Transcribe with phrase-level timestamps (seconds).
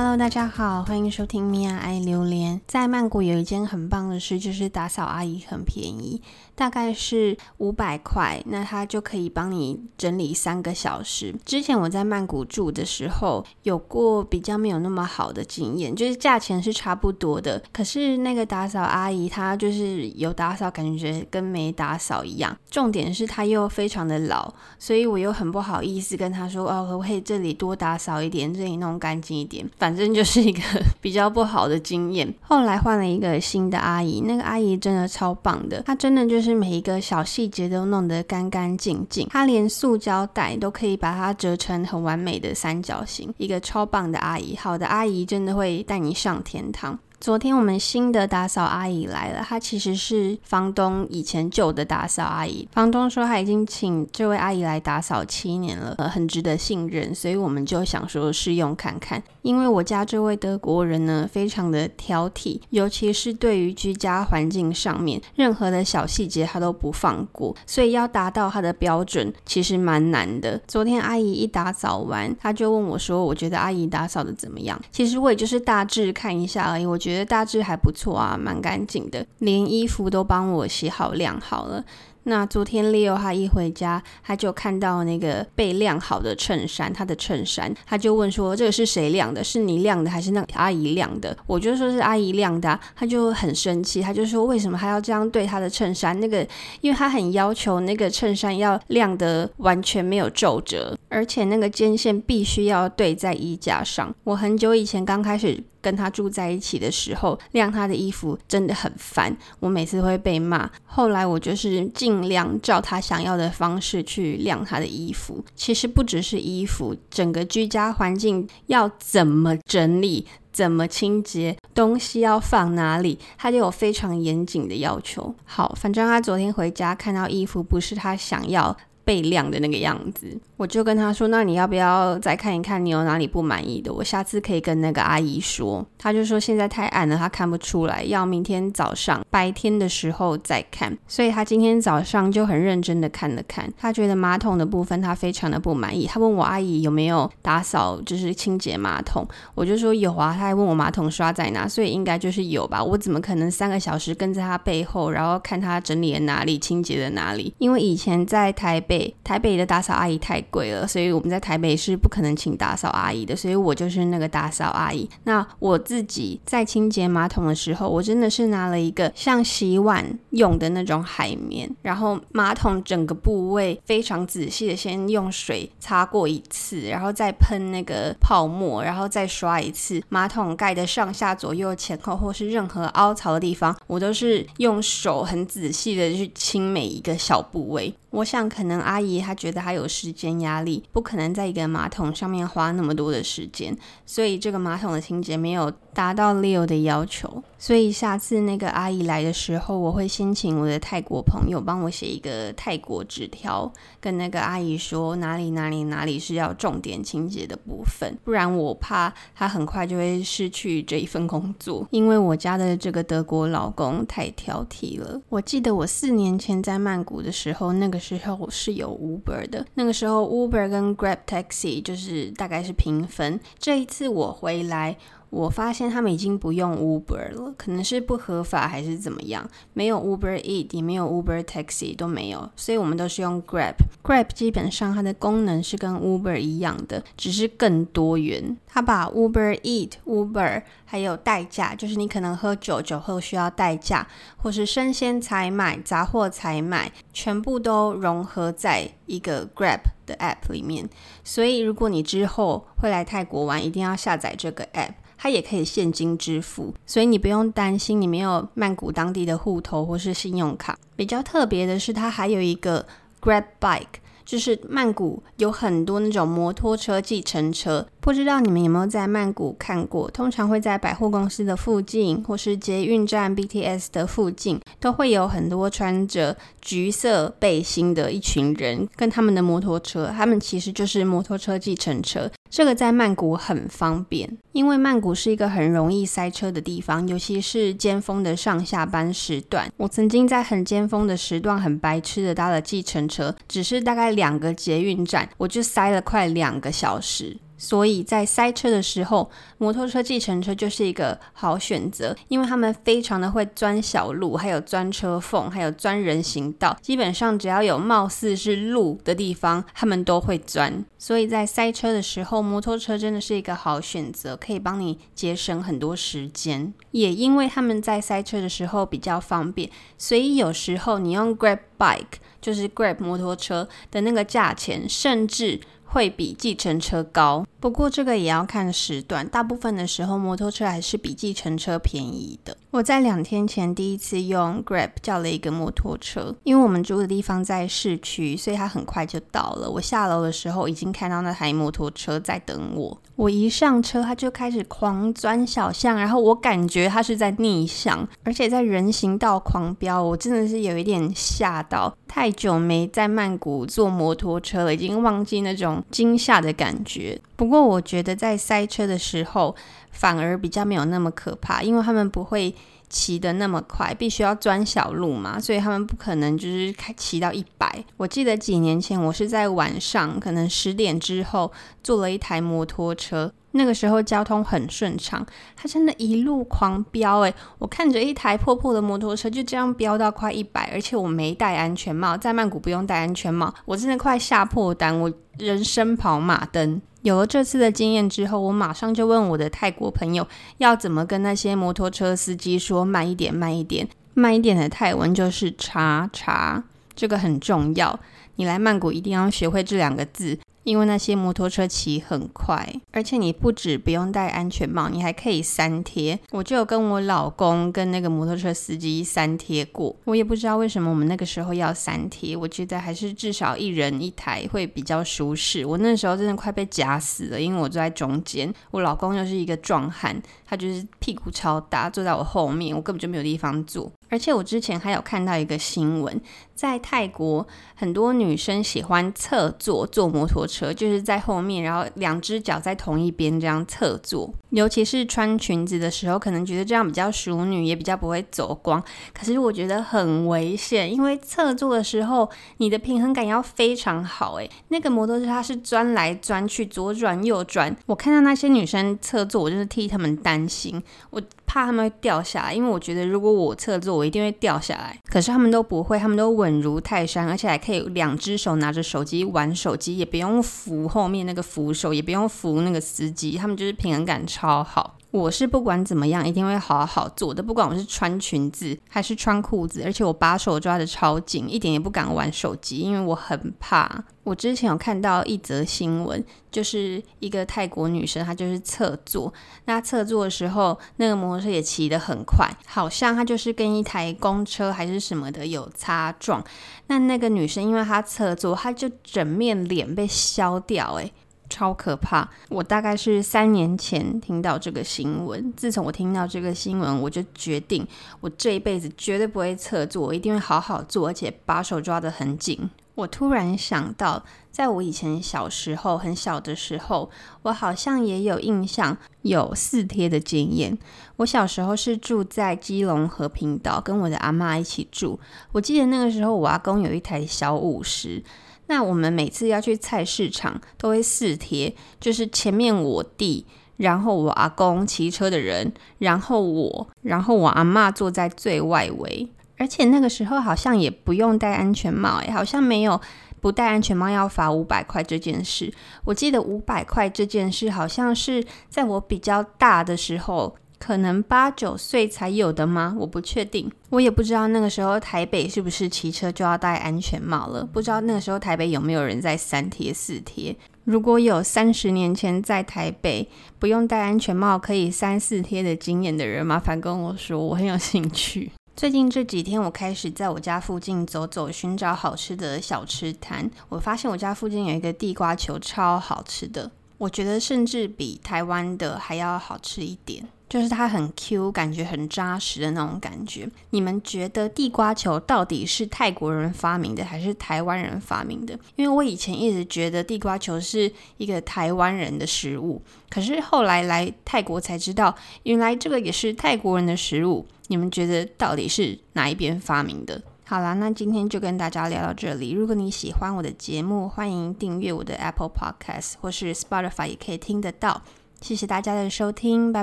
[0.00, 2.60] Hello，大家好，欢迎收听米娅爱榴莲。
[2.68, 6.22] 在曼谷有一件很棒的事，就是打扫阿姨很便宜，
[6.54, 11.34] 大概是五百块，那她就可以帮你整理三个小时。
[11.44, 22.56] 之前我在曼谷住的时候，有过比较没有那么好的经验，就是价钱是差不多的，可是那个打扫阿姨她就是有打扫，感觉跟没打扫一样。
[22.70, 29.68] 重点是她又非常的老，所以我又很不好意思跟她说，哦，可不可以这里多打扫一点，这里弄干净一点。
[29.88, 30.60] 反正就是一个
[31.00, 32.34] 比较不好的经验。
[32.42, 43.32] 后来换了一个新的阿姨，那个阿姨真的超棒的，她真的就是每一个小细节都弄得干干净净，她连塑胶袋都可以把它折成很完美的三角形。
[43.38, 46.98] 一个超棒的阿姨，好的阿姨真的会带你上天堂。
[47.20, 52.68] 昨天我们新的打扫阿姨来了，她其实是房东以前旧的打扫阿姨。
[52.72, 59.20] 房东说他已经请这位阿姨来打扫七年了，呃，很值得信任，所以我们就想说试用看看。
[59.42, 70.60] 因为我家这位德国人呢，非常的挑剔，尤其是对于居家环境上面任何的小细节他都不放过，所以要达到他的标准其实蛮难的。
[70.68, 77.07] 昨天阿姨一打扫完，他就问我说：“我觉得阿姨打扫的怎么样？”其实我也就是大致看一下而已，我觉。
[77.08, 81.82] 觉得大致还不错啊，蛮干净的，连衣服都帮我洗好晾好了。
[82.24, 89.42] 那昨天 Leo 他一回家，他就看到那个被晾好的衬衫，他的衬衫，他就问说：“这个是谁晾的？
[89.42, 96.20] 是你晾的还是那个阿姨晾的？”我就说是阿姨晾的，他就很生气，他就说：“为什么还要这样对他的衬衫？
[96.20, 96.46] 那个，
[96.82, 105.64] 因为他很要求那个衬衫要晾得完全没有皱褶，而且那个肩线必须要对在衣架上。”我很久以前刚开始。
[105.80, 110.70] 跟他住在一起的时候，晾他的衣服真的很烦，我每次会被骂。
[110.84, 115.44] 后来我就是尽量照他想要的方式去晾他的衣服。
[115.54, 125.34] 其实不只是衣服，整个居家环境要怎么整理、怎么清洁，东西要放哪里，他就有非常严谨的要求。
[125.44, 130.38] 好，反正他昨天回家看到衣服不是他想要被晾的那个样子。
[130.58, 133.92] 我就跟他说：“那你要不要再看一看，你有哪里不满意的？
[133.92, 146.08] 我下次可以跟那个阿姨说。”他就说：“现在太暗了，他看不出来，要明天早上白天的时候再看。”所以他今天早上就很认真的看了看，他觉得马桶的部分他非常的不满意。
[146.08, 149.24] 他问我阿姨有没有打扫，就是清洁马桶。
[149.54, 150.34] 我就说有啊。
[150.36, 152.82] 他还问我马桶刷在哪，所以应该就是有吧。
[152.82, 157.54] 我怎么可能三个小时跟在他背后，然后看他整理了哪里，清洁了哪里？
[157.58, 165.08] 因为以前在台北，台北的打扫阿姨太贵了，所以我们在台北是不可能请打扫阿姨的，所以我就是那个打扫阿姨。
[165.24, 180.02] 那我自己在清洁马桶的时候，我真的是拿了一个像洗碗用的那种海绵，然后马桶整个部位非常仔细的先用水擦过一次，然后再喷那个泡沫，然后再刷一次。
[180.08, 187.92] 马桶盖的上下左右前后或是任何凹槽的地方，我都是用手很仔细的去清每一个小部位。
[188.10, 193.76] 我想，可能阿姨她觉得她有时间压力，不可能在一个马桶上面花那么多的时间，
[194.06, 197.42] 所以这个马桶的清洁没有达到 Leo 的要求。
[197.58, 203.70] 所以下次那个阿姨来的时候，我会先请我的泰国朋友帮我写一个泰国纸条，
[204.00, 211.86] 跟那个阿姨说哪里哪里哪里是要重点清洁的部分，不然我怕她很快就会失去这一份工作。
[211.90, 215.20] 因为我家的这个德国老公太挑剔了。
[215.28, 217.98] 我记得我四年前在曼谷的时候，那个。
[217.98, 223.38] 时候是有 Uber 的，那个时候 Uber 跟 Grab Taxi 就是大概是平分。
[223.58, 224.96] 这一次我回来。
[225.30, 233.74] 我发现他们已经不用 Uber 了，可能是不合法还是怎么样，没有 Uber Eat，也没有 Uber Taxi，都没有，所以我们都是用 Grab。
[234.02, 238.56] Grab 基本上它的功能是跟 Uber 一样的，只是更多元。
[238.66, 244.06] 它把 Uber Eat、Uber 还有代驾，就是你可能喝酒酒后需要代驾，
[244.38, 250.88] 或是生鲜采买、杂货采买，全部都融合在一个 Grab 的 App 里面。
[251.22, 254.94] 所以如果你之后会来泰国玩，一定要下载这个 App。
[255.18, 260.78] 它也可以现金支付，所以你不用担心你没有曼谷当地的户头或是信用卡。
[260.94, 262.86] 比较特别的是，它还有一个
[263.20, 267.86] Grab Bike，就是曼谷有很多那种摩托车计程车。
[268.08, 270.10] 不知道你们有没有在曼谷看过？
[270.10, 280.10] 通常会在百货公司的附近，或是捷运站 BTS 的附近，都会有很多穿着橘色背心的一群人，跟他们的摩托车。
[280.16, 282.30] 他们其实就是摩托车计程车。
[282.48, 289.70] 这个在曼谷很方便，因为曼谷是一个很容易塞车的地方，尤其是尖峰的上下班时段。
[289.76, 297.36] 我曾经在很尖峰的时段，很白痴的搭了计程车，只是大概两个捷运站，我就塞了快两个小时。
[297.58, 306.74] 所以在塞车的时候，摩托车、计程车就是一个好选择，因为他们非常的会钻小路，还有钻车缝，还有钻人行道。
[306.80, 310.84] 基本上只要有貌似是路的地方，他们都会钻。
[310.96, 316.72] 所以在塞车的时候，摩托车真的是一个好选择，可以帮你节省很多时间。
[316.92, 325.60] 也因为他们在塞车的时候比较方便，所以有时候你用 Grab Bike，就是 Grab 摩托车的那个价钱，甚至
[325.90, 327.46] 会比计程车高。
[327.60, 332.56] 不过这个也要看时段，大部分的时候摩托车还是比计程车便宜的。
[332.70, 339.68] 我在两天前第一次用 Grab 叫了一个摩托车，因为我们住的地方在市区，所以它很快就到了。
[339.68, 342.96] 我下楼的时候已经看到那台摩托车在等我。
[343.16, 351.92] 我一上车，它就开始狂钻小巷，然后我感觉它是在逆向，而且在人行道狂飙，我真的是有一点吓到。
[352.06, 357.20] 太久没在曼谷坐摩托车了，已经忘记那种惊吓的感觉。
[357.36, 359.56] 不不过我觉得在塞车的时候，
[359.90, 362.54] 反而比较没有那么可怕，因为他们不会
[362.90, 367.82] 骑得那么快，必须要钻小路嘛，所以他们不可能就是开骑到一百。
[367.96, 371.50] 我记得几年前我是在晚上，可能十点之后
[371.82, 373.32] 坐了一台摩托车。
[373.58, 375.26] 那个时候交通很顺畅，
[375.56, 386.80] 他真的一路狂飙诶，我看着一台破破的摩托车就这样飙到快一百，而且我没戴安全帽，在曼谷不用戴安全帽，我真的快吓破胆，我人生跑马灯。
[387.02, 390.26] 有了这次的经验之后，我马上就问我的泰国朋友
[390.58, 396.62] 要怎么跟那些摩托车司机说慢一点，慢一点，慢一点的泰文就是查查，
[396.94, 397.98] 这个很重要。
[398.36, 400.38] 你来曼谷一定要学会这两个字。
[400.68, 406.18] 因为那些摩托车骑很快，而且你不止不用戴安全帽，你还可以三贴。
[406.30, 409.96] 我就有跟我老公跟那个摩托车司机三贴过。
[410.04, 415.64] 我也不知道为什么我们那个时候要三贴，我觉得还是至少一人一台会比较舒适。
[415.64, 423.90] 我那时候真的快被夹死了，因为我坐在中间，我老公又是一个壮汉，他就是屁股超大，坐在我后面，我根本就没有地方坐。
[424.08, 426.20] 而且我之前还有看到一个新闻，
[426.54, 434.32] 在泰国很多女生喜欢侧坐坐摩托车，就是在后面，然后两只脚在同一边这样侧坐。
[434.50, 438.82] 尤其是穿裙子的时候，可能觉得这样比较淑女，也比较不会走光。
[439.12, 444.36] 可是我觉得很危险，因为侧坐的时候，你的平衡感要非常好。
[444.36, 447.76] 诶，那个摩托车它是钻来钻去，左转右转。
[447.86, 450.82] 我看到那些女生侧坐，我就是替他们担心。
[451.10, 451.20] 我。
[451.48, 454.96] 怕他们会掉下来，因为我觉得如果我侧坐，我一定会掉下来。
[455.08, 464.98] 可是他们都不会，他们都稳如泰山，而且还可以两只手拿着手机玩手机，也不用扶后面那个扶手，也不用扶那个司机，他们就是平衡感超好。
[465.10, 474.04] 我是不管怎么样，一定会好好坐的，不管我是穿裙子还是穿裤子，而且我把手抓得超紧，一点也不敢玩手机，因为我很怕。
[474.22, 476.22] 我之前有看到一则新闻，
[476.52, 479.32] 就是一个泰国女生，她就是侧坐，
[479.64, 486.44] 那侧坐的时候，那个摩托车也骑得很快，好像她就是跟一台公车还是什么的有擦撞，
[486.88, 491.10] 那那个女生因为她侧坐，她就整面脸被削掉，诶。
[491.48, 492.28] 超可怕！
[492.48, 497.86] 我大概是三年前听到这个新闻，自从我听到这个新闻，我就决定
[498.20, 502.68] 我这一辈子绝对不会侧坐，我一定会好好坐，而且把手抓得很紧。
[502.94, 507.08] 我突然想到，在我以前小时候很小的时候，
[507.42, 510.76] 我好像也有印象有四贴的经验。
[511.16, 515.20] 我小时候是住在基隆和平岛，跟我的阿嬷一起住。
[515.52, 518.22] 我记得那个时候，我阿公有一台小五十。
[518.68, 523.44] 那我们每次要去菜市场都会四贴，就是前面我弟，
[523.78, 529.28] 然后我阿公骑车的人，然后我，然后我阿妈坐在最外围。
[529.56, 533.00] 而且那个时候好像也不用戴安全帽，诶，好像没有
[533.40, 535.72] 不戴安全帽要罚五百块这件事。
[536.04, 540.54] 我记得五百块这件事好像是在我比较大的时候。
[540.78, 542.94] 可能八九岁才有的吗？
[542.98, 547.64] 我不确定，我也不知道那个时候台北是不是骑车就要戴安全帽了。
[547.64, 550.56] 不知道那个时候台北有没有人在三贴四贴？
[550.84, 558.52] 如果有三十年前在台北不用戴安全帽可以三四贴的经验的人，麻烦跟我说，我很有兴趣。
[558.74, 563.50] 最近这几天，我开始在我家附近走走，寻找好吃的小吃摊。
[563.68, 570.28] 我发现我家附近有一个地瓜球，超好吃的，我觉得甚至比台湾的还要好吃一点。
[570.48, 573.48] 就是它很 Q，感觉很扎实的那种感觉。
[573.70, 578.58] 你们觉得地瓜球到底是泰国人发明的还是台湾人发明的？
[578.76, 587.46] 因为我以前一直觉得地瓜球是一个台湾人的食物，可是后来来泰国才知道，原来这个也是泰国人的食物。
[587.68, 590.22] 你们觉得到底是哪一边发明的？
[590.44, 592.52] 好啦，那今天就跟大家聊到这里。
[592.52, 598.00] 如果你喜欢我的节目，欢迎订阅我的 Apple Podcast 或是 Spotify 也可以听得到。
[598.40, 599.82] 谢谢大家的收听，拜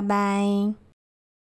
[0.00, 0.85] 拜。